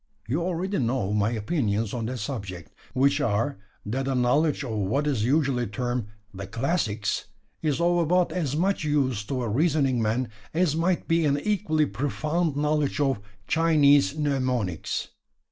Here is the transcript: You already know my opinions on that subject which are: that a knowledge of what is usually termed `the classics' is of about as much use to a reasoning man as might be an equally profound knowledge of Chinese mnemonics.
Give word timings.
You 0.27 0.41
already 0.41 0.79
know 0.79 1.13
my 1.13 1.29
opinions 1.29 1.93
on 1.93 2.07
that 2.07 2.17
subject 2.17 2.73
which 2.95 3.21
are: 3.21 3.59
that 3.85 4.07
a 4.07 4.15
knowledge 4.15 4.63
of 4.63 4.71
what 4.71 5.05
is 5.05 5.23
usually 5.23 5.67
termed 5.67 6.07
`the 6.35 6.49
classics' 6.49 7.25
is 7.61 7.79
of 7.79 7.97
about 7.99 8.31
as 8.31 8.55
much 8.55 8.83
use 8.83 9.23
to 9.25 9.43
a 9.43 9.47
reasoning 9.47 10.01
man 10.01 10.29
as 10.55 10.75
might 10.75 11.07
be 11.07 11.23
an 11.25 11.39
equally 11.41 11.85
profound 11.85 12.55
knowledge 12.55 12.99
of 12.99 13.19
Chinese 13.47 14.15
mnemonics. 14.17 15.09